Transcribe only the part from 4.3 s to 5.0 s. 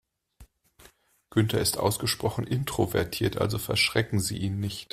ihn nicht.